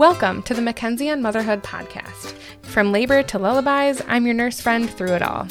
[0.00, 2.32] Welcome to the Mackenzie on Motherhood podcast.
[2.62, 5.46] From labor to lullabies, I'm your nurse friend through it all.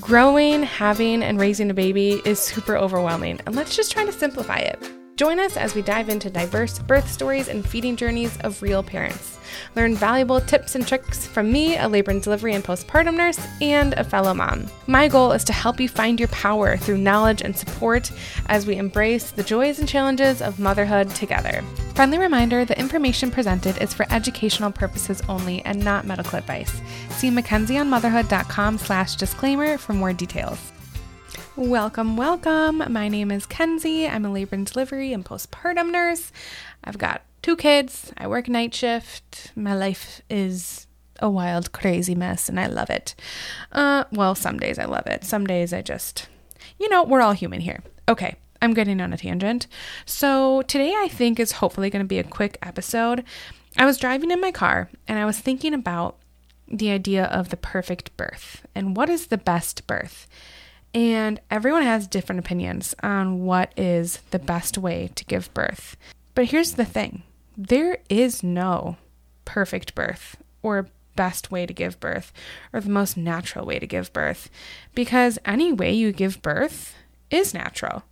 [0.00, 4.56] Growing, having, and raising a baby is super overwhelming, and let's just try to simplify
[4.56, 4.99] it.
[5.20, 9.38] Join us as we dive into diverse birth stories and feeding journeys of real parents.
[9.76, 13.92] Learn valuable tips and tricks from me, a labor and delivery and postpartum nurse, and
[13.98, 14.66] a fellow mom.
[14.86, 18.10] My goal is to help you find your power through knowledge and support
[18.46, 21.62] as we embrace the joys and challenges of motherhood together.
[21.94, 26.80] Friendly reminder the information presented is for educational purposes only and not medical advice.
[27.10, 30.72] See mackenzieonmotherhood.com slash disclaimer for more details.
[31.60, 32.82] Welcome, welcome.
[32.90, 34.08] My name is Kenzie.
[34.08, 36.32] I'm a labor and delivery and postpartum nurse.
[36.82, 38.14] I've got two kids.
[38.16, 39.52] I work night shift.
[39.54, 40.86] My life is
[41.18, 43.14] a wild, crazy mess, and I love it.
[43.72, 45.22] Uh, well, some days I love it.
[45.22, 46.28] Some days I just,
[46.78, 47.82] you know, we're all human here.
[48.08, 49.66] Okay, I'm getting on a tangent.
[50.06, 53.22] So today I think is hopefully going to be a quick episode.
[53.76, 56.16] I was driving in my car and I was thinking about
[56.66, 60.26] the idea of the perfect birth and what is the best birth.
[60.92, 65.96] And everyone has different opinions on what is the best way to give birth.
[66.34, 67.22] But here's the thing
[67.56, 68.96] there is no
[69.44, 72.32] perfect birth or best way to give birth
[72.72, 74.48] or the most natural way to give birth
[74.94, 76.94] because any way you give birth
[77.30, 78.04] is natural.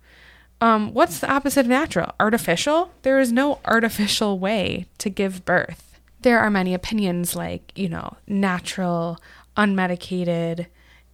[0.61, 2.13] Um, what's the opposite of natural?
[2.19, 2.91] Artificial?
[3.03, 5.99] There is no artificial way to give birth.
[6.21, 9.17] There are many opinions like, you know, natural,
[9.55, 10.67] unmedicated,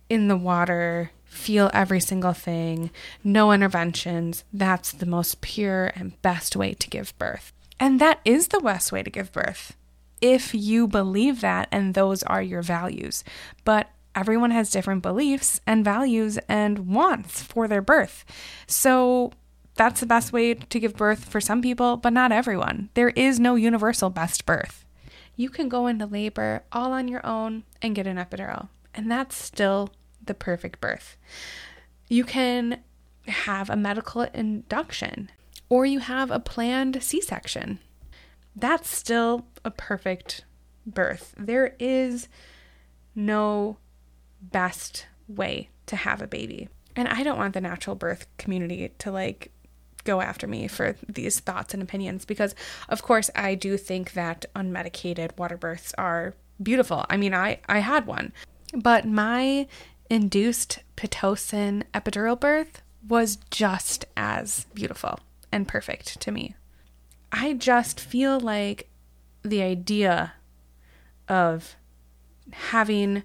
[0.09, 2.91] in the water, feel every single thing,
[3.23, 4.43] no interventions.
[4.53, 7.51] That's the most pure and best way to give birth.
[7.79, 9.75] And that is the best way to give birth
[10.21, 13.23] if you believe that and those are your values.
[13.63, 18.23] But everyone has different beliefs and values and wants for their birth.
[18.65, 19.33] So
[19.75, 22.89] that's the best way to give birth for some people, but not everyone.
[22.93, 24.85] There is no universal best birth.
[25.35, 29.35] You can go into labor all on your own and get an epidural, and that's
[29.35, 29.89] still
[30.25, 31.17] the perfect birth.
[32.07, 32.81] You can
[33.27, 35.31] have a medical induction
[35.69, 37.79] or you have a planned C section.
[38.55, 40.45] That's still a perfect
[40.85, 41.33] birth.
[41.37, 42.27] There is
[43.15, 43.77] no
[44.41, 46.69] best way to have a baby.
[46.95, 49.51] And I don't want the natural birth community to like
[50.03, 52.53] go after me for these thoughts and opinions because
[52.89, 57.05] of course I do think that unmedicated water births are beautiful.
[57.09, 58.31] I mean, I I had one.
[58.73, 59.67] But my
[60.09, 65.19] induced Pitocin epidural birth was just as beautiful
[65.51, 66.55] and perfect to me.
[67.31, 68.89] I just feel like
[69.43, 70.33] the idea
[71.27, 71.75] of
[72.51, 73.23] having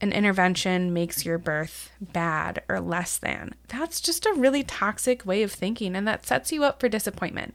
[0.00, 3.54] an intervention makes your birth bad or less than.
[3.68, 7.54] That's just a really toxic way of thinking, and that sets you up for disappointment.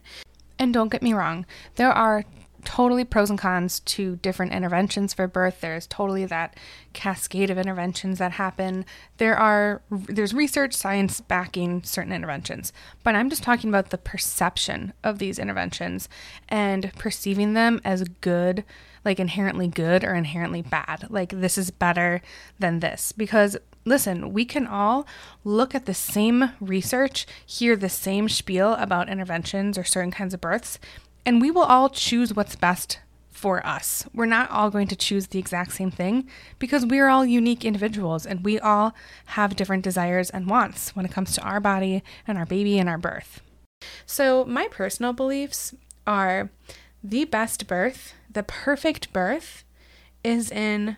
[0.58, 1.46] And don't get me wrong,
[1.76, 2.24] there are
[2.64, 5.60] totally pros and cons to different interventions for birth.
[5.60, 6.56] There's totally that
[6.92, 8.84] cascade of interventions that happen.
[9.18, 14.92] There are there's research science backing certain interventions, but I'm just talking about the perception
[15.02, 16.08] of these interventions
[16.48, 18.64] and perceiving them as good,
[19.04, 21.06] like inherently good or inherently bad.
[21.10, 22.22] Like this is better
[22.58, 25.06] than this because listen, we can all
[25.44, 30.40] look at the same research, hear the same spiel about interventions or certain kinds of
[30.40, 30.78] births,
[31.26, 32.98] and we will all choose what's best
[33.30, 34.06] for us.
[34.14, 37.64] We're not all going to choose the exact same thing because we are all unique
[37.64, 38.94] individuals and we all
[39.26, 42.88] have different desires and wants when it comes to our body and our baby and
[42.88, 43.42] our birth.
[44.06, 45.74] So, my personal beliefs
[46.06, 46.50] are
[47.02, 49.64] the best birth, the perfect birth,
[50.22, 50.96] is in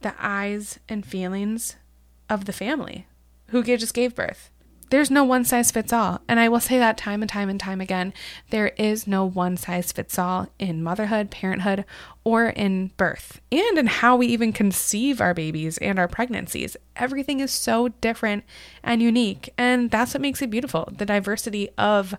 [0.00, 1.76] the eyes and feelings
[2.28, 3.06] of the family
[3.48, 4.50] who just gave birth
[4.94, 6.20] there's no one size fits all.
[6.28, 8.14] And I will say that time and time and time again.
[8.50, 11.84] There is no one size fits all in motherhood, parenthood,
[12.22, 16.76] or in birth, and in how we even conceive our babies and our pregnancies.
[16.94, 18.44] Everything is so different
[18.84, 19.52] and unique.
[19.58, 20.88] And that's what makes it beautiful.
[20.96, 22.14] The diversity of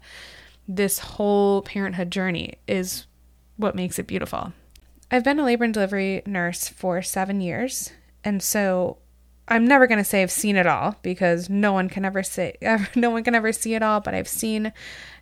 [0.67, 3.07] this whole parenthood journey is
[3.55, 4.51] what makes it beautiful.
[5.09, 7.93] I've been a labor and delivery nurse for seven years.
[8.25, 8.97] And so
[9.47, 12.55] I'm never going to say I've seen it all because no one can ever say
[12.95, 14.73] no one can ever see it all, but I've seen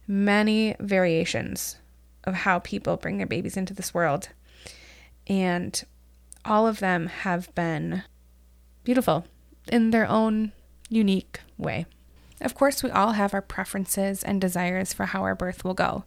[0.08, 1.78] many variations
[2.24, 4.30] of how people bring their babies into this world.
[5.28, 5.84] And
[6.46, 8.04] all of them have been
[8.84, 9.26] beautiful
[9.72, 10.52] in their own
[10.90, 11.86] unique way.
[12.42, 16.04] Of course, we all have our preferences and desires for how our birth will go.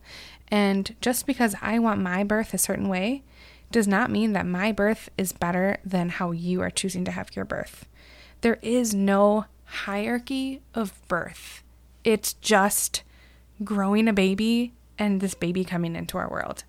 [0.49, 3.23] And just because I want my birth a certain way
[3.71, 7.35] does not mean that my birth is better than how you are choosing to have
[7.35, 7.87] your birth.
[8.41, 11.63] There is no hierarchy of birth.
[12.05, 13.03] It's just
[13.65, 16.65] growing a baby and this baby coming into our world.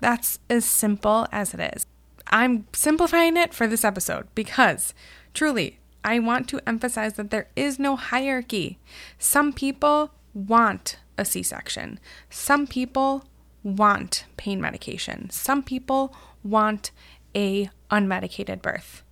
[0.00, 1.86] That's as simple as it is.
[2.30, 4.94] I'm simplifying it for this episode because
[5.34, 8.78] truly, I want to emphasize that there is no hierarchy.
[9.18, 11.98] Some people want a C section,
[12.30, 13.24] some people
[13.62, 16.90] want pain medication, some people want
[17.34, 19.02] a unmedicated birth.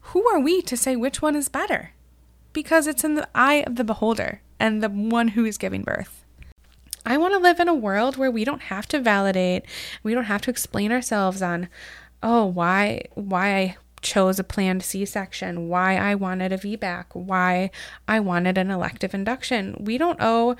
[0.00, 1.92] Who are we to say which one is better?
[2.52, 6.24] Because it's in the eye of the beholder and the one who is giving birth.
[7.06, 9.64] I want to live in a world where we don't have to validate,
[10.02, 11.68] we don't have to explain ourselves on,
[12.22, 17.70] oh, why why I chose a planned C-section, why I wanted a VBAC, why
[18.08, 19.76] I wanted an elective induction.
[19.78, 20.56] We don't owe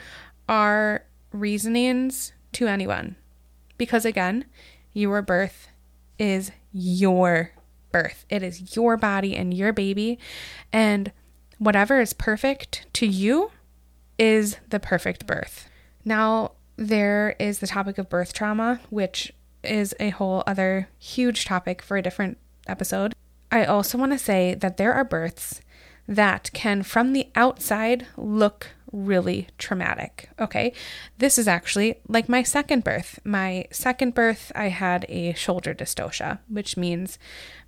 [0.48, 3.16] our reasonings to anyone.
[3.78, 4.44] Because again,
[4.92, 5.68] your birth
[6.18, 7.52] is your
[7.92, 8.24] birth.
[8.28, 10.18] It is your body and your baby.
[10.72, 11.12] And
[11.58, 13.50] whatever is perfect to you
[14.18, 15.68] is the perfect birth.
[16.04, 19.32] Now, there is the topic of birth trauma, which
[19.62, 23.14] is a whole other huge topic for a different episode.
[23.52, 25.60] I also want to say that there are births
[26.06, 30.30] that can, from the outside, look really traumatic.
[30.38, 30.72] Okay.
[31.18, 33.18] This is actually like my second birth.
[33.24, 37.18] My second birth, I had a shoulder dystocia, which means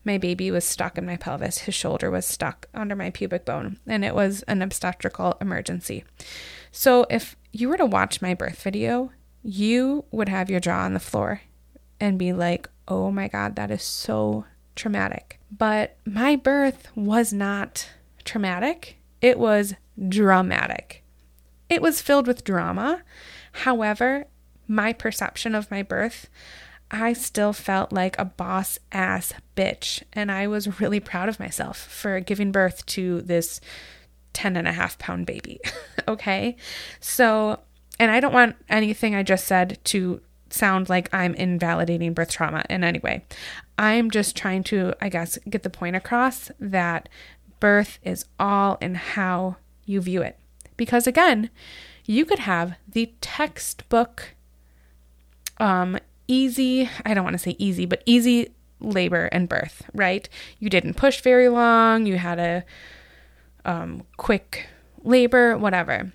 [0.05, 1.59] my baby was stuck in my pelvis.
[1.59, 6.05] His shoulder was stuck under my pubic bone, and it was an obstetrical emergency.
[6.73, 10.95] So if you were to watch my birth video, you would have your jaw on
[10.95, 11.43] the floor
[12.01, 15.39] and be like, oh my God, that is so traumatic.
[15.51, 17.89] But my birth was not
[18.25, 19.75] traumatic, it was
[20.09, 21.02] dramatic.
[21.73, 23.03] It was filled with drama.
[23.53, 24.27] However,
[24.69, 26.29] my perception of my birth,
[26.91, 30.03] I still felt like a boss ass bitch.
[30.13, 33.59] And I was really proud of myself for giving birth to this
[34.35, 35.61] 10 and a half pound baby.
[36.09, 36.57] okay.
[37.01, 37.61] So,
[37.99, 40.21] and I don't want anything I just said to
[40.51, 43.25] sound like I'm invalidating birth trauma in any way.
[43.79, 47.09] I'm just trying to, I guess, get the point across that
[47.61, 50.39] birth is all in how you view it.
[50.83, 51.49] Because again,
[52.07, 54.35] you could have the textbook,
[55.59, 55.97] um,
[56.27, 60.29] easy, I don't want to say easy, but easy labor and birth, right?
[60.59, 62.65] You didn't push very long, you had a
[63.65, 64.67] um, quick
[65.05, 66.13] labor, whatever.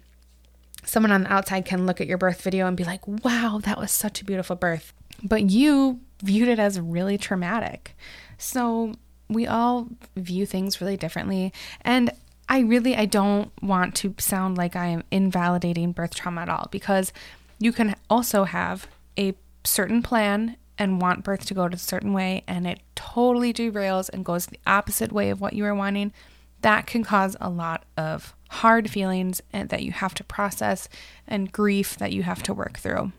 [0.84, 3.80] Someone on the outside can look at your birth video and be like, wow, that
[3.80, 4.92] was such a beautiful birth.
[5.24, 7.96] But you viewed it as really traumatic.
[8.38, 8.96] So
[9.30, 9.88] we all
[10.18, 11.54] view things really differently
[11.86, 12.12] and
[12.50, 16.68] I really I don't want to sound like I am invalidating birth trauma at all
[16.72, 17.12] because
[17.60, 19.34] you can also have a
[19.64, 24.24] certain plan and want birth to go a certain way and it totally derails and
[24.24, 26.14] goes the opposite way of what you are wanting.
[26.62, 30.88] That can cause a lot of hard feelings and that you have to process
[31.28, 33.12] and grief that you have to work through.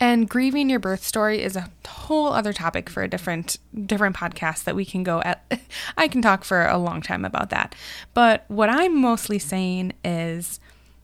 [0.00, 4.64] And grieving your birth story is a whole other topic for a different different podcast
[4.64, 5.44] that we can go at.
[5.96, 7.74] I can talk for a long time about that.
[8.12, 10.58] But what I'm mostly saying is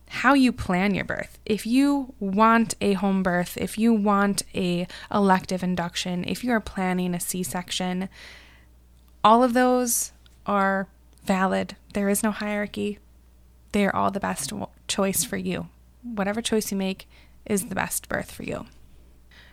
[0.08, 1.38] how you plan your birth.
[1.46, 6.60] If you want a home birth, if you want a elective induction, if you are
[6.60, 8.08] planning a C-section,
[9.22, 10.10] all of those
[10.46, 10.88] are
[11.24, 11.76] valid.
[11.94, 12.98] There is no hierarchy.
[13.70, 14.52] They are all the best
[14.88, 15.68] choice for you.
[16.02, 17.08] Whatever choice you make
[17.46, 18.66] is the best birth for you.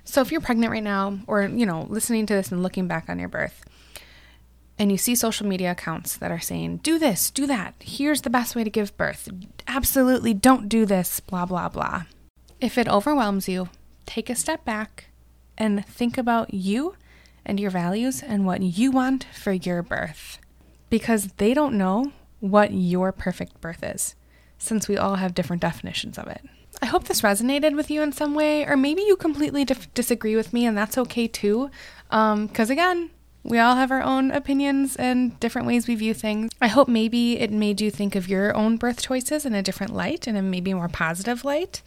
[0.07, 3.09] So if you're pregnant right now, or, you know, listening to this and looking back
[3.09, 3.65] on your birth,
[4.79, 8.29] and you see social media accounts that are saying, do this, do that, here's the
[8.29, 9.27] best way to give birth,
[9.67, 12.03] absolutely don't do this, blah, blah, blah.
[12.61, 13.67] If it overwhelms you,
[14.05, 15.09] take a step back
[15.57, 16.95] and think about you
[17.45, 20.39] and your values and what you want for your birth.
[20.89, 24.15] Because they don't know what your perfect birth is,
[24.57, 26.45] since we all have different definitions of it.
[26.81, 30.35] I hope this resonated with you in some way, or maybe you completely dif- disagree
[30.35, 31.71] with me, and that's okay too.
[32.09, 33.09] Because um, again,
[33.43, 36.51] we all have our own opinions and different ways we view things.
[36.61, 39.93] I hope maybe it made you think of your own birth choices in a different
[39.93, 41.81] light and a maybe more positive light.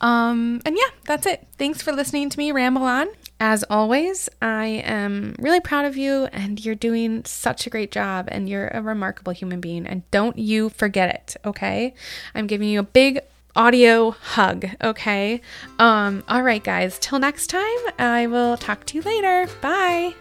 [0.00, 1.46] Um, and yeah, that's it.
[1.56, 3.08] Thanks for listening to me ramble on.
[3.40, 8.28] As always, I am really proud of you, and you're doing such a great job,
[8.30, 9.86] and you're a remarkable human being.
[9.86, 11.94] And don't you forget it, okay?
[12.34, 13.20] I'm giving you a big
[13.58, 15.42] audio hug, okay?
[15.80, 19.48] Um, all right, guys, till next time, I will talk to you later.
[19.60, 20.14] Bye.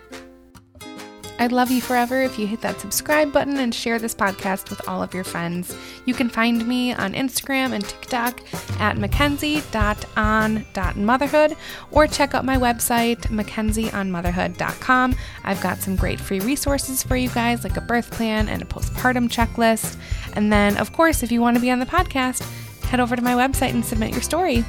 [1.39, 4.89] I'd love you forever if you hit that subscribe button and share this podcast with
[4.89, 5.77] all of your friends.
[6.05, 8.41] You can find me on Instagram and TikTok
[8.79, 11.55] at mackenzie.on.motherhood
[11.91, 15.15] or check out my website, mackenzieonmotherhood.com.
[15.43, 18.65] I've got some great free resources for you guys, like a birth plan and a
[18.65, 19.95] postpartum checklist.
[20.33, 22.43] And then, of course, if you want to be on the podcast,
[22.87, 24.63] head over to my website and submit your story.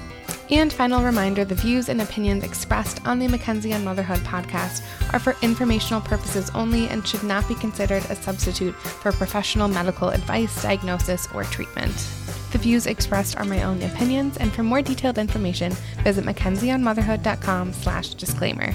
[0.51, 4.83] And final reminder the views and opinions expressed on the Mackenzie on Motherhood podcast
[5.13, 10.09] are for informational purposes only and should not be considered a substitute for professional medical
[10.09, 11.95] advice, diagnosis, or treatment.
[12.53, 15.73] The views expressed are my own opinions, and for more detailed information,
[16.03, 18.75] visit mackenzieonmotherhood.com slash disclaimer.